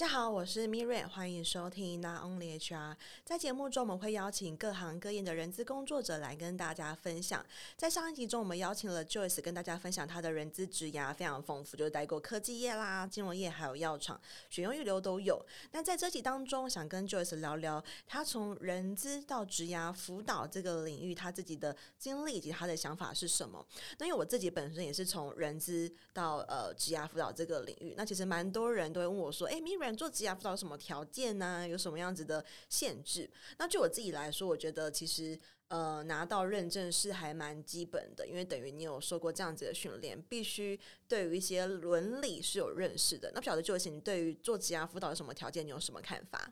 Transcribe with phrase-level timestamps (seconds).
[0.00, 2.96] 大家好，我是 Miriam，欢迎收听 Not Only HR。
[3.22, 7.44] 在节目中，我们会邀请各行各业的人资工作者来跟大家分享。
[7.76, 14.18] 在上一集中，我们邀请了 Joyce 跟大家分享他的人资职涯非常丰富，就是待过科技业啦、金融业，还有药厂，
[14.48, 15.38] 选用预留都有。
[15.72, 23.62] 那在这集当中，想跟 Joyce 聊聊他从人资到职涯辅导这个领域，他自己的经历以及他的想法是什么。
[23.98, 31.66] 那因为我自己本身也是从人资到呃职涯辅导这个领域，那其实蛮多人都会问我说：“哎，Mira，Miriam。”做职涯辅导有什么条件呢、啊？
[31.66, 33.30] 有什么样子的限制？
[33.58, 43.30] 那就我自己来说，我觉得其实呃拿到认证是还蛮基本的，因为等于你有受过这样子的训练，必须对于一些伦理是有认识的。
[43.34, 45.66] 那不晓得就是你对于做职涯辅导有什么条件？
[45.66, 46.50] 你有什么看法？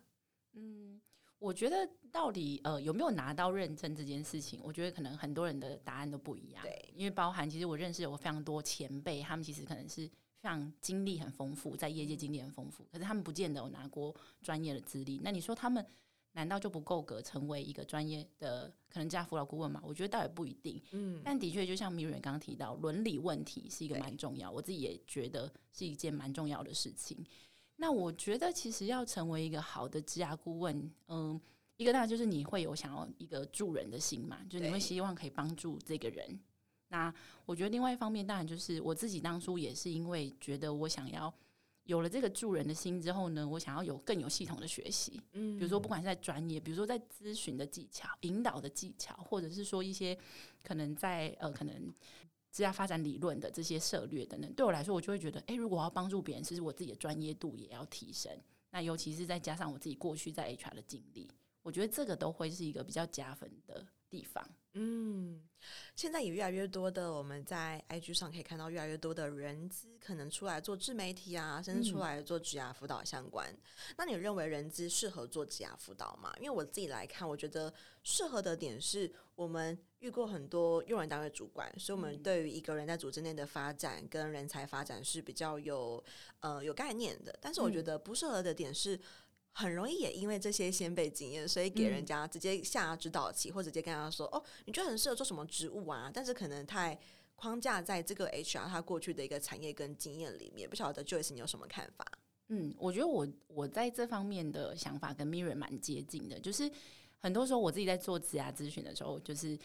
[0.53, 1.01] 嗯，
[1.39, 6.63] 我觉得到底呃有没有拿到认证这件事情，我觉得可能很多人的答案都不一样。
[6.63, 10.11] 对，因为包含其实我认识有非常多前辈，他们其实可能是。
[10.41, 15.21] 非常经历很丰富，在业界经历很丰富，可是他们不见得有拿过专业的资历。
[15.23, 15.85] 那你说他们
[16.33, 19.83] 难道就不够格成为一个专业的可能职涯辅导顾问吗？
[19.85, 20.81] 我觉得倒也不一定。
[20.93, 27.25] 嗯，但的确就像 Miriam 刚刚提到，伦理问题是一个蛮重要，我自己也觉得是一件蛮重要的事情。
[27.75, 31.41] 那我觉得其实要成为一个好的职涯顾问，嗯，
[31.77, 36.39] 一个当然就是你会有想要一个助人的心嘛，就你会希望可以帮助这个人。
[36.89, 37.13] 那
[37.45, 41.33] 我觉得另外一方面，当然就是我自己当初也是因为觉得我想要
[41.85, 50.19] 有了这个助人的心之后呢，我想要有更有系统的学习，嗯，比如说不管是在专业，比如说在咨询的技巧、引导的技巧，或者是说一些
[50.63, 51.93] 可能在呃可能
[52.51, 58.33] 职业发展理论的这些策略等等，对我来说，我就会觉得，诶，如果我要帮助别人，其实我自己的专业度也要提升。
[58.71, 61.29] 那尤其是再加上我自己过去在 HR 的经历，
[61.63, 64.47] 我觉得这个都会是一个比较加分的地方。
[64.75, 65.43] 嗯，
[65.97, 73.51] 现在也越来越多的，我们在 IG 上可以看到越来越多的人资可能出来做自媒体啊，甚至出来做职涯辅导相关。
[73.51, 73.59] 嗯、
[73.97, 76.33] 那你认为人资适合做职涯辅导吗？
[76.39, 77.73] 因为我自己来看，我觉得
[78.05, 86.05] 适合的点是我们遇过很多用人单位主管，所以我们对于一个人在组织内的发展跟人才发展是比较有
[86.41, 87.37] 呃有概念的。
[87.41, 89.01] 但是我觉得不适合的点是。
[89.59, 96.97] 很容易也因为这些先辈经验，所以给人家直接下指导棋，嗯、或者直接跟他说：“哦，你觉得很适合做什么职务啊？”但是可能太
[97.35, 102.05] 框架在这个 HR 他过去的一个产业跟经验里面，不晓得 Joyce 你有什么看法？
[102.49, 106.71] 嗯，我觉得我我在这方面的想法跟 Miriam 蛮接近的，就是。
[107.21, 109.59] 很多时候我自己在做职涯咨询的时候，就是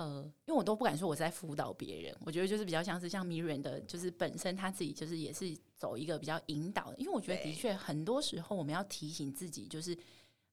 [0.00, 9.94] 呃，因为我都不敢说我在辅导别人，我觉得就是比较像是像 Miriam 的，就是本身他自己就是也是走一个比较引导的，因为我觉得的确很多时候我们要提醒自己，就是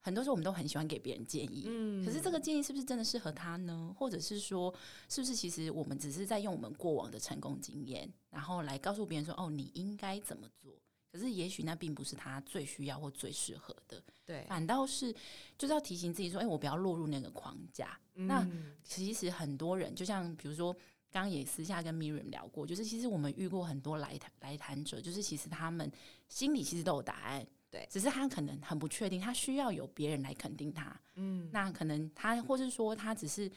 [0.02, 3.96] 很多时候我们都很喜欢给别人建议，嗯，可是这个建议是不是真的适合他呢？
[3.98, 4.74] 或者是说，
[5.08, 10.74] 是不是其实我们只是在用我们过往的成功经验，然后来告诉别人说，哦，你应该怎么做？
[11.12, 14.04] 可是，也许那并不是他最需要或最适合的。
[14.26, 15.14] 对，反倒是
[15.58, 17.98] 就是要提醒自己说：“哎，我不要落入那个框架。
[18.16, 18.48] 嗯”那
[18.84, 20.74] 其实很多人，就像比如说，
[21.12, 25.92] 刚刚也私下跟 Miriam 聊过，就是其实我们遇过很多来谈来谈者，就是其实他们
[26.28, 31.00] 心里其实都有答案，对，只是他可能很不确定，他需要有别人来肯定他。
[31.16, 33.52] 嗯，那可能他，或是说他只是。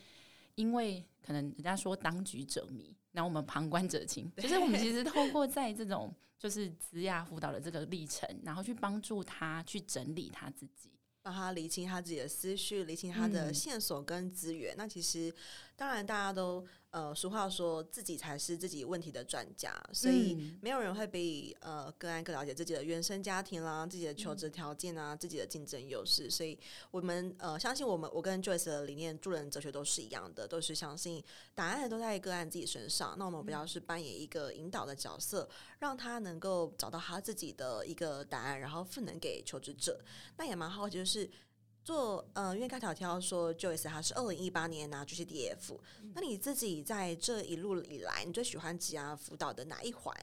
[0.56, 4.31] 因为可能人家说当局者迷，那我们旁观者清。
[4.37, 10.91] 就是我们其实透过在这种就是资雅辅导的这个历程，然后去帮助他去整理他自己。
[11.23, 14.75] 帮他理清他自己的思绪，理清他的线索跟资源。
[14.75, 15.31] 嗯、那其实，
[15.77, 26.28] 当然大家都呃，俗话说自己才是自己问题的专家，所以没有人会比呃个案更了解自己的原生家庭啦，自己的求职条件啊，嗯、自己的竞争优势。
[26.28, 26.59] 所以
[26.91, 31.23] 我们呃相信我们，我跟 Joyce 的理念、助人哲学都是一样的，都是相信
[31.55, 33.15] 答案都在个案自己身上。
[33.17, 40.01] 那我们不要是扮演一个引导的角色，让他能够找到他自己的一个答案，然后赋能给求职者。
[40.37, 41.31] 那也蛮好奇，就是。
[41.80, 50.14] 是做呃，因为刚才挑说 Joyce 他是二零一八年拿 GCDF，嗯，那你自己在这一路以来，你最喜欢职涯辅导的哪一环？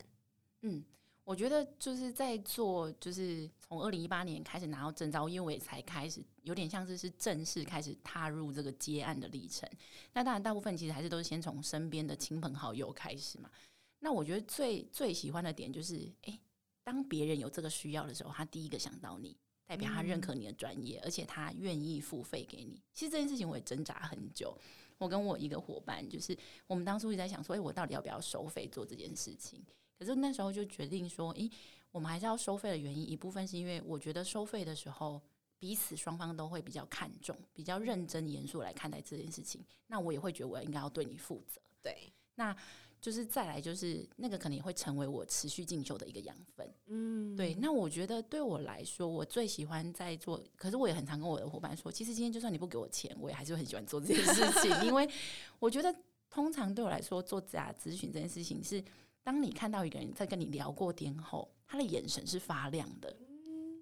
[0.61, 0.83] 嗯，
[1.23, 9.69] 我觉得就是在做，就是从二零一八年开始拿到证照，因为我也才开始有点像是是正式开始踏入这个接案的历程。
[10.13, 13.49] 那当然，大部分其实还是都是先从身边的亲朋好友开始嘛。
[13.99, 16.39] 那我觉得最最喜欢的点就是，诶，
[16.83, 19.35] 当别人有这个需要的时候，他第一个想到你。
[19.67, 22.81] 代表他认可你的专业，而且他愿意付费给你。
[22.93, 24.57] 其实这件事情我也挣扎很久。
[24.97, 26.35] 我跟我一个伙伴，就是
[26.65, 29.61] 我们当初一直在想说，哎，我到底要不要收费做这件事情？
[29.99, 31.47] 可是那时候就决定说，诶，
[31.91, 35.21] 我们还是要收费的原因，一部分是因为我觉得收费的时候，
[35.59, 39.63] 彼此双方都会比较看重、比较认真严肃来看待这件事情。
[39.85, 41.61] 那我也会觉得我应该要对你负责。
[41.83, 42.11] 对。
[42.33, 42.55] 那
[42.99, 46.66] 就是再来就是那个可能也会成为我持续进修的一个养分。
[46.87, 47.53] 嗯，对。
[47.55, 55.07] 那我觉得对我来说，我最喜欢在做，可是我也很常跟我的伙伴说，其实今天就算你不给我钱，我也还是很喜欢做这件事情， 因为
[55.59, 55.93] 我觉得
[56.29, 58.83] 通常对我来说做职涯咨询这件事情是，
[59.23, 63.15] 当你看到一个人在跟你聊过天后，他的眼神是发亮的。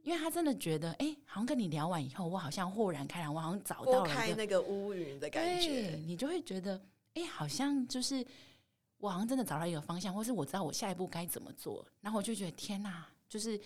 [0.03, 6.75] 因为他真的觉得，哎、欸，好像跟你聊完以后，我好像豁然开朗，我好像找到了开那个乌云的感觉，你就会觉得，
[7.15, 8.23] 哎、欸，好像就是
[9.05, 13.59] 我好像真的找到一个方向，或是我知道我下一步该怎么做，然后我就觉得天哪，就是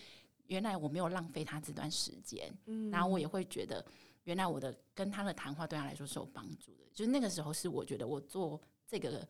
[0.48, 3.84] 原来我没有浪费他这段时间，嗯，然后我也会觉得，
[4.26, 9.28] 原来我的跟他的谈话对他来说是有帮助的，就是那个时候是我觉得我做这个。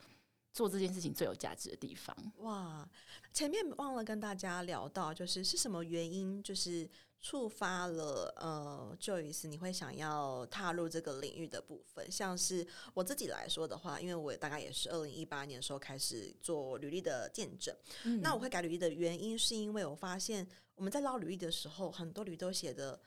[0.52, 2.14] 做这件事情最有价值的地方。
[2.38, 2.86] 哇，
[3.32, 6.90] 前面忘了跟大家聊到，就是是什么原因，就是
[7.22, 12.12] 触发了呃，Joyce 你会想要踏入这个领域的部分。
[12.12, 17.76] 像是我自己来说的话，因为我大概也是二零一八年的时候开始做履历的见证。
[18.04, 18.22] 嗯。
[18.22, 23.00] 那我会改履历的原因，是因为我发现我们在捞履历的时候，很多履历都写的。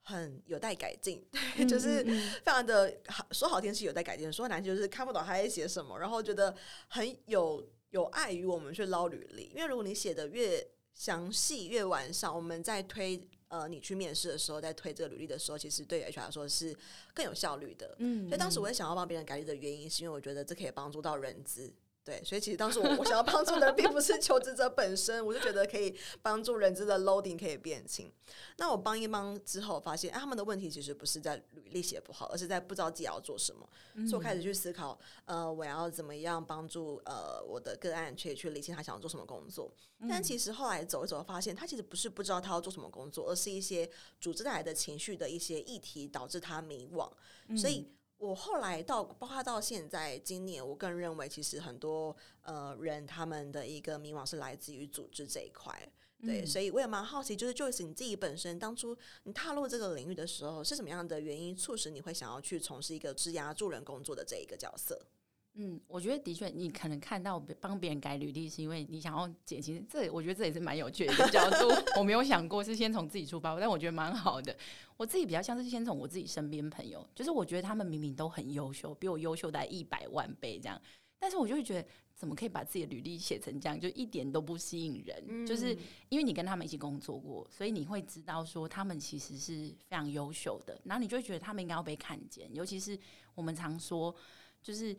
[0.00, 2.02] 很有待改进， 对，就是
[2.42, 6.56] 非常的好，说好听是有待改进，说难听就是看不懂他在写什么，然后觉得
[6.86, 16.76] 很有有碍于我们去捞履历，因为如果你写的越详细越完善，我们在推呃你去面试的时候，在推这个履历的时候，其实对 HR 来说是
[17.12, 17.94] 更有效率的。
[17.98, 21.72] 嗯，所以当时我也想要帮别人改履历的原因，是因为我觉得这可以帮助到人资。
[22.08, 28.10] 对，所以其实当时我我想要帮助的并不是求职者本身，我就觉得可以帮助人资的 loading 可以变轻。
[28.56, 33.68] 那我帮一帮之后，发现哎，他们的问题其实不是在履历写不好，而是在不知道自己要做什么。
[33.92, 39.70] 嗯、所以我开始去思考，呃，我要怎么样帮助呃我的个案去去理清他想要做什么工作。
[39.98, 43.86] 嗯、但其实后来走一走，发现他其实不是不知道他要做什么工作，而是一些
[44.18, 47.06] 组织带来的情绪的一些议题导致他迷惘。
[47.48, 47.86] 嗯、所以。
[48.18, 55.72] 我后来到，包括到现在，今年我更认为，其实很多呃人他们的一个迷惘是来自于组织这一块，
[56.20, 65.00] 对，嗯、所以我也蛮好奇，就是 Joyce 你自己本身当初你踏入这个领域的时候，是什么样的原因促使你会想要去从事一个职涯助人工作的这一个角色？
[65.60, 69.84] 嗯，我觉得的确，你可能看到帮别人改履历，是因为你想要减轻。
[69.90, 71.68] 这我觉得这也是蛮有趣的一个角度。
[71.98, 74.56] 我没有想过是先从自己出发，但我觉得蛮好的。
[74.96, 80.80] 我自己比较像是先从我自己身边朋友，就是我觉得他们明明都很优秀，比我优秀大概一百万倍这样，
[81.18, 85.24] 但是我就会觉得，怎么可以把自己的履历写成这样，就一点都不吸引人。
[85.26, 85.76] 嗯、就是
[86.08, 92.48] 因为你跟他们一起工作过，所以你会知道说他们其实是非常优秀的，然后你就会觉得他们应该要被看见。
[92.54, 92.96] 尤其是
[93.34, 94.14] 我们常说，
[94.62, 94.96] 就是。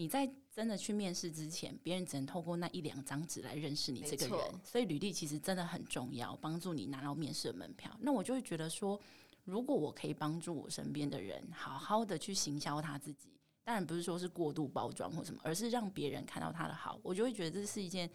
[0.00, 7.94] 你在真的去面试之前，别人只能透过那一两张纸来认识你这个人，所以履历其实真的很重要，帮助你拿到面试的门票。
[8.00, 8.98] 那我就会觉得说，
[9.44, 13.28] 如果我可以帮助我身边的人好好的去行销他自己，
[13.62, 18.08] 当然不是说是过度包装或什么，而是让别人看到他的好，我就会觉得这是一件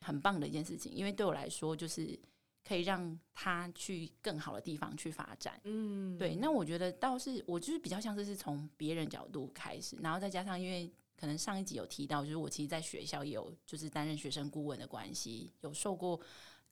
[0.00, 0.90] 很棒的一件事情。
[0.90, 2.18] 因为对我来说，就是
[2.66, 5.60] 可以让他去更好的地方去发展。
[5.64, 6.34] 嗯，对。
[6.34, 10.90] 那我觉得倒是我就是比较像是是从别人角度开始，然后再加上因为。
[11.18, 16.16] 可能上一集有提到，就是我其实，在学校也有就是担任学生顾问的关系，有受过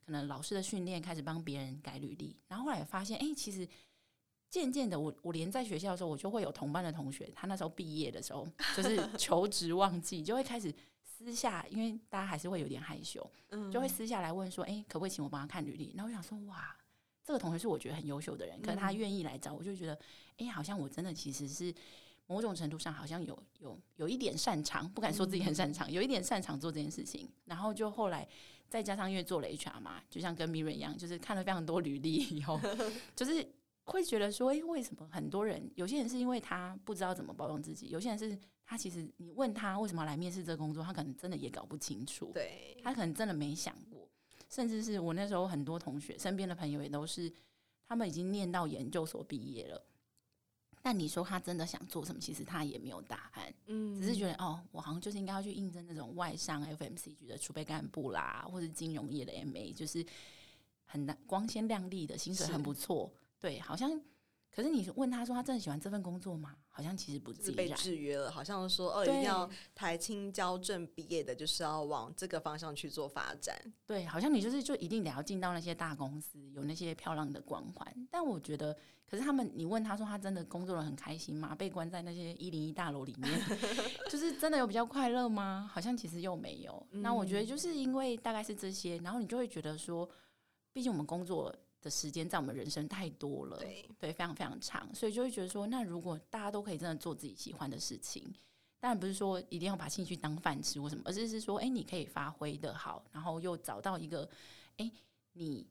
[0.05, 2.39] 可能老师的训练，开始帮别人改履历。
[2.47, 3.67] 然后后来发现，哎、欸，其实
[4.49, 8.47] 渐渐的我，我我连在学校的时候，我就会有同班的同学，他那时候毕业的时候，
[8.77, 10.71] 就是 求职旺季，就会开始
[11.03, 13.27] 私下，因为大家还是会有点害羞，
[13.71, 15.91] 就会私下来问说，哎、欸，可不可以请我帮他看履历？
[15.95, 16.77] 然后我想说，哇，
[17.23, 19.95] 这个同学是我觉得很优秀的人，可是他愿意来找我，就觉得，
[20.37, 21.73] 哎、欸，好像我真的其实是。
[22.27, 27.29] 某种程度上好像有有有一点擅长，不敢说自己很擅长，有一点擅长做这件事情。
[27.45, 28.27] 然后就后来
[28.69, 32.59] 再加上因为做了 HR 嘛，就像跟 Miriam 一样，就是看了非常多履历以后，
[33.15, 33.47] 就是
[33.83, 44.09] 会觉得说，诶，为什么很多人，有些人是因为他不知道怎么包装自己，有些人是他其实你问他为什么要来面试这个工作，他可能真的也搞不清楚，对，他可能真的没想过。
[44.49, 47.31] 甚至是我那时候很多同学身边的朋友也都是，
[47.87, 49.85] 他们已经念到研究所毕业了。
[50.87, 52.21] 但你说他真的想做什么？
[52.21, 60.05] 其实他也没有答案，嗯，只是觉得哦，我好像就是应该要去应征那种外商 FMCG 的储备干部啦，或者金融业的 MA，就是
[60.85, 63.99] 很难光鲜亮丽的薪水很不错，是对，好像。
[64.55, 66.55] 可是你问他说他真的喜欢这份工作吗？
[66.69, 68.31] 好像其实不自然，被制约了。
[68.31, 73.53] 好像说哦，一定要台清交正毕业的，就是要往这个方向去做发展。
[73.85, 78.07] 对，好像你就是就一定得要进到那些大公司，有那些漂亮的光环。
[78.09, 78.73] 但我觉得，
[79.05, 81.53] 可是他们，你问他说他真的工作得很开心吗？
[81.53, 83.29] 被关在那些一零一大楼里面，
[84.09, 85.69] 就是真的有比较快乐吗？
[85.69, 86.87] 好像其实又没有。
[86.91, 90.09] 那我觉得就是因为大概是这些，然后你就会觉得说，
[90.71, 91.53] 毕竟我们工作。
[91.85, 98.23] 的时间在我们人生太多了，对，对，非常非常长，所以就会觉得说，那如果大家都可以真的做自己喜欢的事情，
[98.79, 104.27] 当然不是说一定要把兴趣当饭吃或什么，而是是说，哎，你可以发挥的好，然后又找到一个，
[104.77, 104.91] 哎，
[105.33, 105.67] 你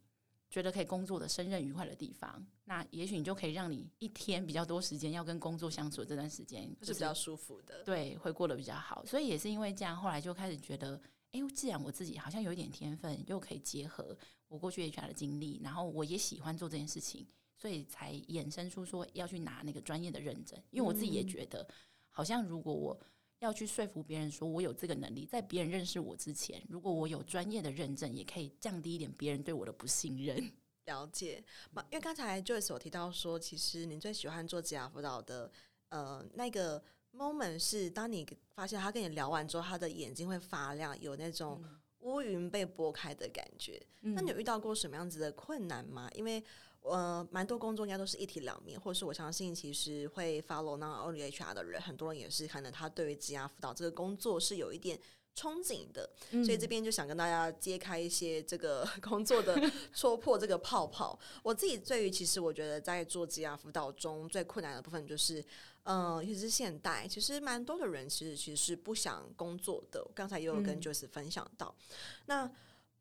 [0.49, 9.05] 觉得可以工作的胜任愉快的地方，那也许你就可以让你一天比较多时间要跟工作相处的这段时间，就是比较舒服的，对，会过得比较好。
[9.05, 11.01] 所以也是因为这样，后来就开始觉得，
[11.33, 14.17] 哎，既然我自己好像有一点天分，又可以结合
[14.55, 20.57] 我过去 HR 的经历，然后我也喜欢做这件事情，所以才衍生出说要去拿那个专业的认证。
[20.71, 21.75] 因为我自己也觉得，嗯、
[22.09, 22.97] 好像如果我
[23.41, 30.53] 要去说服别人说我有这个能力，在别人认识我之前，如果我有专业的认证，也可以降低一点别人对我的不信任。
[30.85, 31.43] 了解，
[31.91, 35.51] 因为刚才 Joyce 有提到说，其实你最喜欢做职涯辅导的，
[35.89, 36.81] 呃，那个
[37.13, 41.61] moment 是当你发现他跟你聊完之后，他的眼睛会发亮，有那种
[42.05, 43.81] 乌云被拨开的感觉。
[44.01, 46.09] 嗯、那你有遇到过什么样子的困难吗？
[46.15, 46.43] 因为
[46.83, 55.01] 呃，蛮多工作应该都是一体两面，或者是我相信，其实会 follow Not Only HR 的人，很多人也是可能他对于职涯辅导这个工作是有一点
[55.37, 56.09] 憧憬的，
[56.45, 59.61] 所以这边就想跟大家揭开一些这个 工作的
[59.93, 61.19] 戳破这个泡泡。
[61.43, 65.45] 我自己对于其实我觉得在做职涯辅导中最困难的部分就是，
[65.85, 70.07] 嗯、呃，尤其是现代，其实蛮多的人其实其实是不想工作的。
[70.15, 72.51] 刚才也有跟 Joyce 分享到，嗯、那。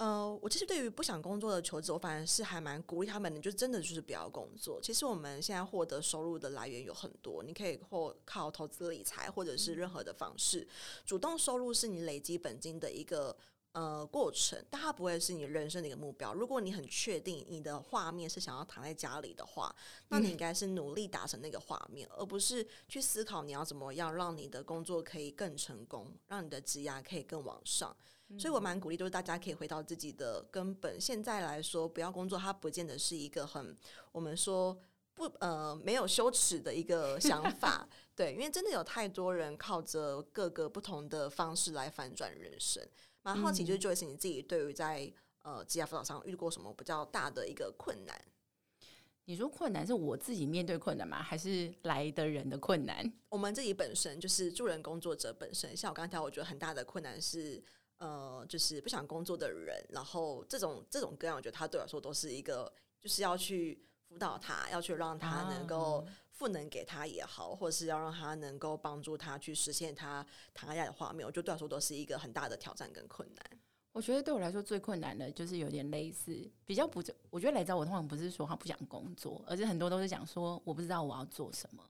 [0.04, 4.82] 呃，我其实对于不想工作的求职，我反而是还蛮鼓励他们的，就真的就是不要工作。
[4.82, 10.68] 其实我们现在获得收入的来源有很多，你可以或靠投资理财，或者是任何的方式。
[11.06, 13.34] 主动收入是你累积本金的一个
[13.72, 16.34] 呃过程，但它不会是你人生的一个目标。
[16.34, 19.74] 如果你很确定你的画面是想要躺在家里的话，
[20.10, 27.96] 那你应该是努力达成那个画面，而不是去思考你要怎么样让你的工作可以更成功，让你的职涯可以更往上。
[28.36, 31.00] 所以我蛮鼓励，就是大家可以回到自己的根本。
[31.00, 33.78] 现在来说，不要工作，它不见得是一个很
[34.12, 34.76] 我们说
[35.14, 37.88] 不呃没有羞耻的一个想 法。
[38.16, 42.84] 对，因为真的有太多人靠着各个不同的方式来反转人生。
[43.22, 45.14] 蛮好奇，就是 Joyce 你自己对于在
[45.44, 48.20] 呃职业辅导上遇过什么比较大的一个困难？
[49.26, 51.22] 你说困难是我自己面对困难吗？
[51.22, 53.14] 还是来的人的困难？
[53.30, 55.78] 我们自己本身就是助人工作者本身。
[55.78, 57.64] 像我刚才我觉得很大的困难是。
[58.00, 62.70] 呃，就是不想工作的人，然后这种这种个案，我觉得他对我来说都是一个，
[63.00, 73.60] 就是要去辅导他，要去让他能够赋能给他也好，啊、或者是要让他能够帮助他去实现他谈恋爱的画面，我觉得对我来说都是一个很大的挑战跟困难。
[73.94, 81.82] 我觉得对我来说最困难的就是有点类似，比较不，我觉得来找我通常不是说他不想工作，而是很多都是讲说我不知道我要做什么，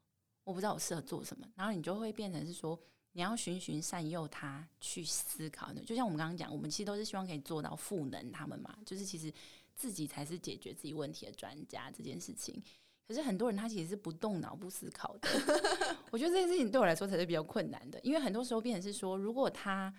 [0.43, 2.79] 我不知道我适合做什么，然后你就会变成是说。
[3.13, 9.31] 你要循循善诱他去思考，就像我们刚刚讲，我们其实都是希望可以做到赋能他们嘛，就是其实
[9.75, 12.61] 自己才是解决自己问题的专家这件事情。
[13.07, 15.29] 可是很多人他其实是不动脑不思考的，
[16.09, 19.93] 我觉得这件事情对我来说才是比较困难的，因为很多时候变成是说，如果他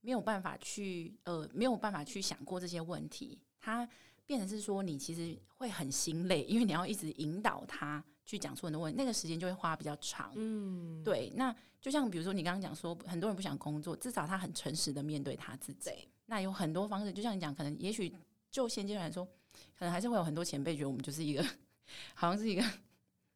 [0.00, 3.86] 没有办法去呃没有办法去想过这些问题，他
[4.24, 8.02] 变成是说你其实会很心累，因为你要一直引导他。
[8.24, 10.32] 去讲出很多问题，那个时间就会花比较长。
[10.34, 11.32] 嗯，对。
[11.34, 15.90] 那就像比如说你刚刚讲说，很多人不想工作，至少他很诚实的面对他自己。
[16.26, 18.12] 那有很多方式，就像你讲，可能也许
[18.50, 19.24] 就现阶段来说，
[19.78, 21.44] 可能还是会有很多前辈觉得我们就是一个，
[22.14, 22.64] 好像是一个。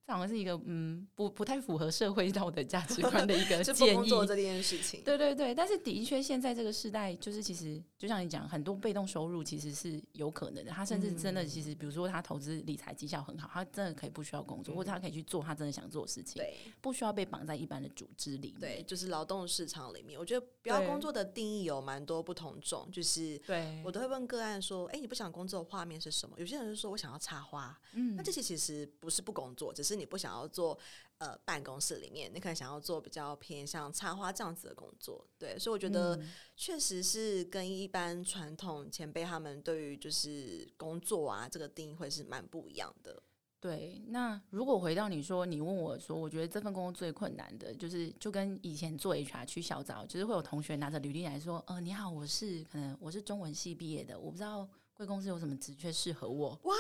[0.07, 4.09] 这好像是一个嗯，不不太符合社会道德价值观的一个 建议。
[4.09, 5.55] 做这件事情，对对对。
[5.55, 10.71] 但是的确，现在这个时代，就是其实就像你讲，很多被动收入其实是有可能的。
[10.71, 18.61] 他甚至真的，其实比如说他投资理财绩效很好，他真的可以不需要工作，或者他可以去做他真的想做的事情，对，不需要被绑在一般的组织里面。
[18.61, 22.89] 对，就是劳动市场里面，我觉得不要工作的定义有蛮多不同种。
[22.93, 30.79] 就是对我都会问个案说：“哎，你不想工作的画面是什么？”有些人就说我想要插花，嗯，那这些其实不是不工作，只是你不想要做。
[31.19, 36.17] 呃，办公室里面，你可能想要做比较偏向插花这样子的工作，对，所以我觉得
[36.57, 43.21] 确实是跟一般传统前辈他们对于就是工作啊这个定义会是蛮不一样的。
[43.61, 56.57] 对，那如果回到你说，你问我说，我觉得这份工作最困难的就是就跟以前做 HR 去校招，就是会有同学拿着履历来说，呃，你好，我是可能我是中文系毕业的，我不知道贵公司有什么职缺适合我。
[56.63, 56.75] 哇！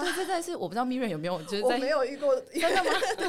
[0.00, 2.90] 对，这在是我不知道 Miriam 有没有，就是在我没有遇过，真的吗？
[3.16, 3.28] 对，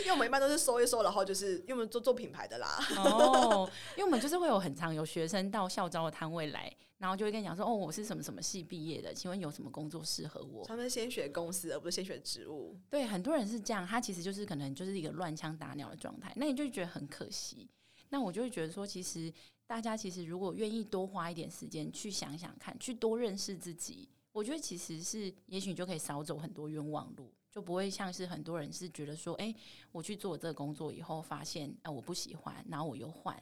[0.00, 2.78] 因为我们一般都是收一收，然后就是因为我们做做品牌的啦。
[2.96, 10.64] 哦，因为我们就是会有很常有学生到校招的摊位来，然后就会跟你讲说，哦，我是什么什么系毕业的，请问有什么工作适合我？
[10.66, 12.76] 他们先选公司，而不是先选职务。
[12.90, 17.68] 对，很多人是这样，他其实就是可能就是一个乱枪打鸟的状态，那你就觉得很可惜。
[18.10, 19.32] 那我就会觉得说，其实
[19.66, 24.08] 大家其实如果愿意多花一点时间去想想看，去多认识自己。
[24.32, 27.32] 我觉得其实是，也许你就可以少走很多冤枉路。
[27.50, 29.52] 就不会像是很多人是觉得说，哎、
[29.90, 33.34] 我去做这个工作以后，发现啊我不喜欢，然后我又换，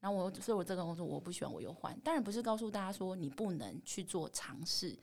[0.00, 1.98] 然后我所以我这个工作我不喜欢，我又换。
[2.00, 4.94] 当然不是告诉大家说你不能去做尝试，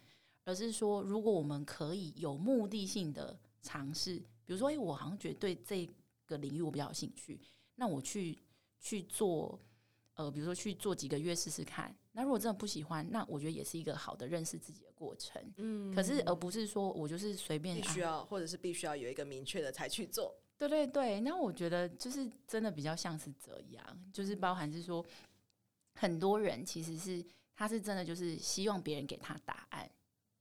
[0.46, 5.90] 而是说如果我们可以有目的性的尝试，比如说，哎、我好像觉得对这
[6.28, 7.42] 个领域我比较有兴趣，
[7.74, 8.38] 那我去
[8.80, 9.60] 去做。
[10.22, 15.42] 呃，比如说去做几个月试试看，那如果真的不喜欢，那我觉得也是一个好的认识自己的过程。
[15.58, 20.36] 嗯，可是而不是说我就是随便必须要，啊、或者是必须要有一个明确的才去做。
[20.60, 25.04] 对对对，那我觉得就是真的比较像是这样，就是包含是说，
[25.96, 27.26] 很多人其实是
[27.56, 29.90] 他是真的就是希望别人给他答案。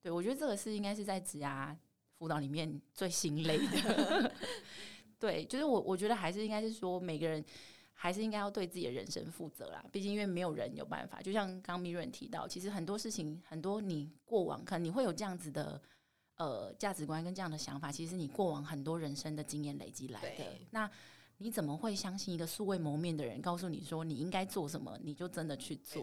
[0.03, 1.75] 对，我觉得这个是应该是在职涯
[2.19, 4.33] 辅导里面最心累的。
[5.19, 7.43] 对，就是我我觉得还是应该是说每个人。
[8.03, 11.21] 还是应该要对自己的人生负责啦，毕竟因为没有人有办法。
[11.21, 15.79] 就像刚刚 Miriam 提到，其实很多事情，很多你过往可能你会有这样子的
[16.37, 20.45] 呃价值观跟这样的想法，其实你过往很多人生的经验累积来的。
[20.71, 20.91] 那
[21.37, 26.03] 你怎么会相信一个素未谋面的人告诉你说你应该做什么，你就真的去做？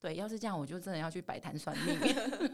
[0.00, 1.96] 对，要是这样，我就真的要去摆摊算命。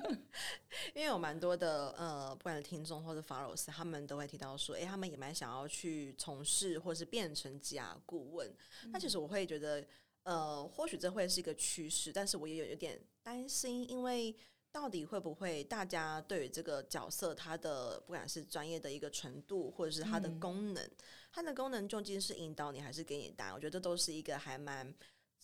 [0.94, 8.48] 因为有蛮多的呃，不管是听众或者 followers，他们都会提到说，哎、欸，他们也蛮想要去从事或是变成职涯顾问。
[8.84, 9.84] 嗯、那其实我会觉得，
[10.22, 14.34] 呃，或许这会是一个趋势，但是我也有有点担心，因为
[14.70, 20.96] 到底会不会大家对于这个角色，它的不管是专业的一个程度，或者是它的功能，嗯、
[21.32, 23.54] 它的功能究竟是引导你，还是给你答案？
[23.54, 24.94] 我觉得这都是一个还蛮。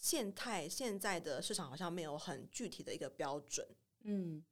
[0.02, 3.66] 现态现在的市场好像没有很具体的一个标准。
[4.04, 4.42] 嗯，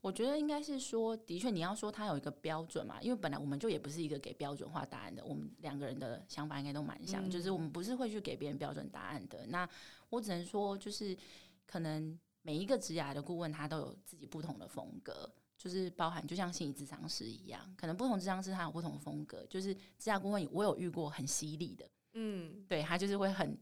[0.00, 9.46] 我觉得应该是说，的确你要说他有一个标准嘛，因为本来我们就也不是一个给标准化答案的，我们两个人的想法应该都蛮像，嗯、就是我们不是会去给别人标准答案的。
[9.46, 9.68] 那
[10.10, 11.16] 我只能说，就是
[11.66, 19.46] 可能每一个职涯的顾问他都有自己不同的风格，就是包含就像心理咨商师一样，可能不同智商师他有不同的风格。
[19.48, 23.56] 就是职涯顾问，我有遇过很犀利的，嗯，对他就是会很。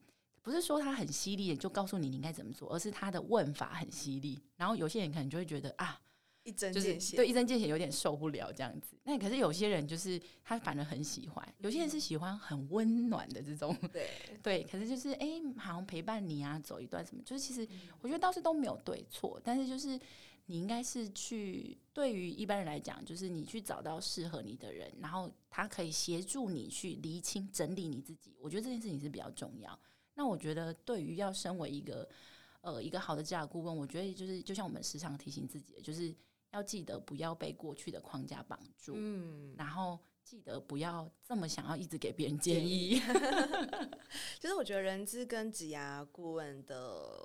[0.45, 4.43] 不是说他很犀利，就告诉你你应该怎么做，而是他的问法很犀利。
[4.57, 5.97] 然后有些人可能就会觉得啊，
[6.45, 8.97] 一针见血，对，一针见血有点受不了这样子。
[9.05, 14.11] 那可是有些人就是他反而很喜欢，有些人是喜欢很温暖的这种，对
[14.43, 14.63] 对。
[14.65, 17.67] 可是就是哎、欸，好像陪伴你啊，走一段什么，就是其实
[18.01, 19.99] 我觉得倒是都没有对错，但是就是
[20.47, 28.35] 你应该是去对于一般人来讲，就是你去找到适合你的人，然后他可以协助你去厘清、整理你自己。
[28.41, 29.79] 我觉得这件事情是比较重要。
[30.15, 32.07] 那我觉得，对于要身为一个
[32.61, 36.15] 呃一个好的职涯顾问，我觉得就是就像我们时常提醒自己的，就是
[36.53, 43.01] 要记得不要被过去的框架绑住，嗯，然后记得不要这么想要一直给别人建议。
[44.41, 46.77] 其 实 我觉得人资跟职涯顾问的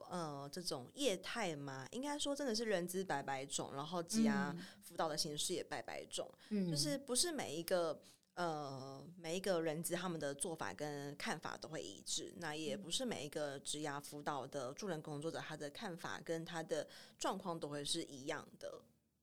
[0.10, 8.02] 呃这种业态嘛，应该说真的是人资百百种，然后职涯辅导的形式也百百种，嗯，就是不是每一个。
[8.38, 16.88] 呃，每一个人资他们的做法跟看法都会一致，那也不是每一个职涯辅导的助人工作者他的看法跟他的
[17.18, 18.80] 状况都会是一样的。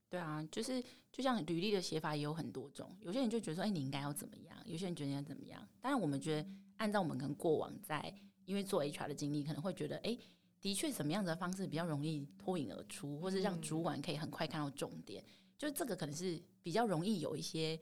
[0.09, 4.57] 对啊，就是就像履历的写法也有很多种，有些人就觉得说，哎，你应该要怎么样？
[4.65, 5.67] 有些人觉得你要怎么样？
[5.81, 8.15] 当然，我们觉得按照我们可能过往在
[8.45, 10.17] 因为做 HR 的经历，可能会觉得，哎，
[10.61, 17.81] 的确什么样子的方式比较容易脱颖而出，或是让主管可以很快看到重点，嗯、就是这个可能是比较容易有一些。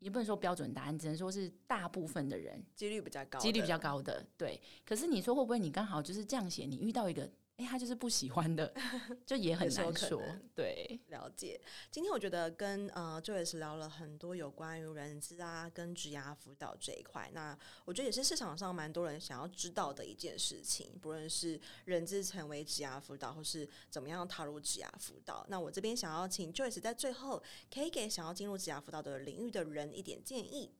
[0.00, 4.24] 也不能说标准答案，只能说是大部分的人几率比较高，几率比较高的。
[4.36, 7.28] 对，可是你说会不会你刚好就是这样写，你遇到一个？
[7.58, 8.72] 哎，他就是不喜欢的，
[9.26, 10.22] 就也很难说。
[10.54, 11.60] 对，了解。
[11.90, 20.96] 今天我觉得跟呃 Joyce 聊了很多有关于人资啊跟职涯辅导这一块，那我觉得也是市场上蛮多人想要知道的一件事情。
[21.02, 27.42] 不论是人资成为职涯辅导，或是怎么样踏入职涯辅导，那我这边想要请 Joyce 在最后
[27.74, 30.72] 可以给想要进入职涯辅导的领域的人一点建议。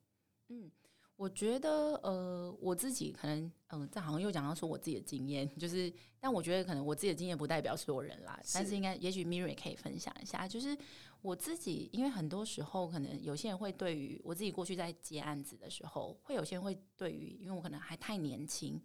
[0.47, 0.71] 嗯。
[1.19, 10.79] 我觉得，呃，我自己可能，嗯、呃，这好像又讲到说我自己的经验，就是，但我觉得可能我自己的经验不代表所有人啦，是但是应该，也许 Miriam 可以分享一下，就是
[11.21, 18.81] 我自己，因为很多时候可能有些人会对于我自己过去在接案子的时候，会有些人会对于，因为我可能还太年轻，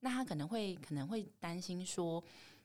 [0.00, 2.24] 那他可能会可能会担心说，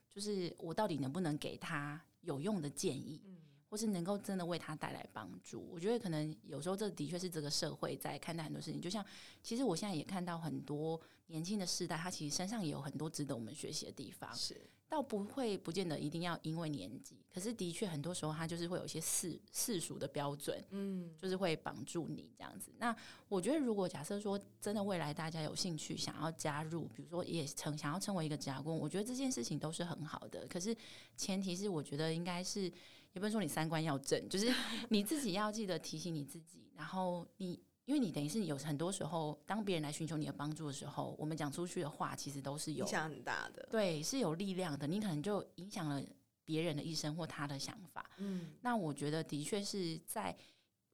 [0.09, 3.21] 就是我到底能不能给他有用的建议。
[3.25, 3.35] 嗯
[3.69, 8.81] 或是能够真的为他带来帮助，我觉得可能有时候这的确是这个社会在看待很多事情。
[8.81, 9.05] 就像
[9.43, 14.33] 其实我现在也看到很多年轻的世代，他其实身上也有很多值得我们学习的地方。
[14.35, 14.59] 是。
[14.89, 22.71] 倒不会，不见得一定要因为年纪，可是的确很多时候他就是会有一些世世俗的标准，嗯，就是会绑住你这样子。
[22.79, 22.95] 那
[23.27, 30.47] 我觉得，如果假设说真的未来大家有兴趣想要加入，比如说也成想要成为一个职涯顾问，我觉得这件事情都是很好的。
[30.47, 30.75] 可是
[31.15, 32.71] 前提是，我觉得应该是
[33.13, 34.53] 也不能说你三观要正，就是
[34.89, 36.71] 你自己要记得提醒你自己。
[36.75, 37.59] 然后你。
[37.85, 44.85] 因为你等于是有很多时候，当别人来寻求你的帮助的时候，我们讲出去的话，其实都是有影响很大的，对，是有力量的。
[44.85, 45.99] 你可能就影响了
[46.45, 48.07] 别人的一生或他的想法。
[48.17, 50.37] 嗯，那我觉得的确是在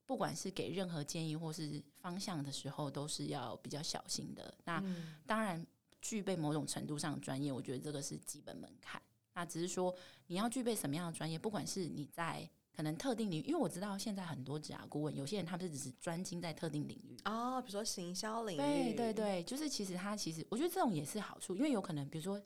[0.06, 4.54] 不管是给任何建议或是方向的时候，都是要比较小心的。
[4.64, 4.82] 那
[5.26, 5.66] 当然
[6.00, 9.02] 具备某种程度上的专业，我觉得这个是基本门槛。
[9.36, 9.94] 那只是说
[10.26, 12.50] 你要具备什么样的专业，不管是你在。
[12.76, 22.38] 可能特定领域，因为我知道现在很多职涯顾问，有些人他们是只是专精在特定领域哦，比如说行销领域，对对对，就是其实他其实我觉得这种也是好处，因为有可能比如说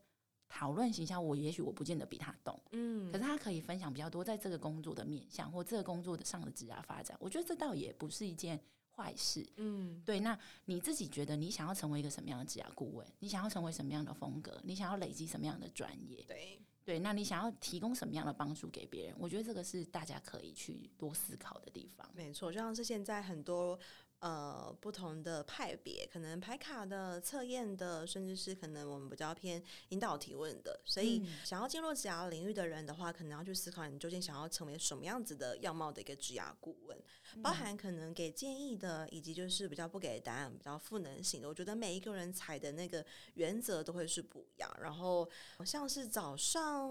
[0.48, 8.57] 讨论行销，我也许我不见得比他懂，嗯，可是他可以分享比较多在这个工作的面向或这个工作的上的职涯发展，我觉得这倒也不是一件
[8.94, 10.20] 坏事，嗯，对。
[10.20, 13.05] 那你自己觉得你想要成为一个什么样的职涯顾问？
[13.18, 14.61] 你想要成为什么样的风格？
[14.62, 16.22] 你想要累积什么样的专业？
[16.29, 16.61] 对。
[16.84, 19.14] 对，那你想要提供什么样的帮助给别人？
[19.18, 22.10] 我觉得这个是大家可以去多思考的地方。
[22.14, 23.78] 没错，就像是现在很多。
[24.20, 30.78] 呃，不同的派别，可能排卡的、测验的，甚至是可能我们比较偏引导提问的。
[30.85, 37.02] 所以，想要进入职涯领域的人的话，可能要去思考你究竟想要成为什么样子的样貌的一个职涯顾问，
[37.42, 41.48] 包含可能给建议的，以及就是比较不给答案、比较赋能型的。
[41.48, 43.02] 我觉得每一个人采的那个
[43.37, 44.70] 原则都会是不一样。
[44.83, 45.26] 然后，
[45.64, 46.90] 像是早上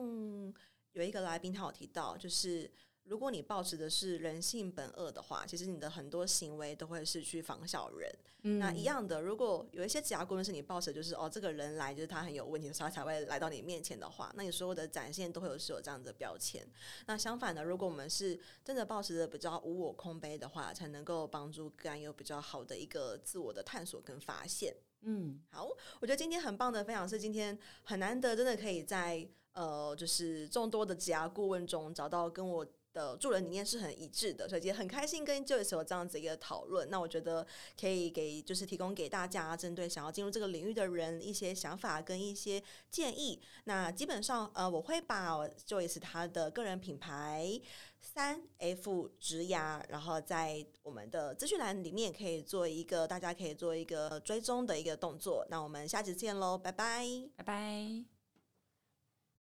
[0.93, 2.71] 有一个来宾他有提到，就是。
[3.09, 8.07] 如果你抱持的是人性本恶的话，其实你的很多行为都会是去仿效人。
[8.43, 16.63] 嗯、那一样的，如果有一些职涯顾问是你抱持就是哦，这个人来就是他很有问题的时候，他才会来到你面前的话，那你所有的展现都会有是有这样子的标签。
[17.07, 24.75] 那相反的，如果我们是真的抱持的比较无我空杯的话，才能够帮助个案有比较好的一个自我的探索跟发现。
[25.01, 25.67] 嗯，好，
[25.99, 32.63] 我觉得今天很棒的分享是今天很难得，真的可以在呃，就是众多的职涯顾问中找到跟我。
[32.99, 36.89] 的助人理念是很一致的，所以也很开心跟 Joyce 有这样子一个讨论。
[36.89, 37.45] 那我觉得
[37.79, 43.41] 可以给就是提供给大家针对想要进入这个领域的人一些想法跟一些建议。
[43.63, 47.59] 那基本上呃，我会把 Joyce 他的个人品牌
[48.01, 55.45] 三 F 职涯，然后在我们的资讯栏里面可以做一个大家可以做一个追踪的一个动作。
[55.49, 57.05] 那我们下期见喽，拜拜，
[57.37, 58.18] 拜拜。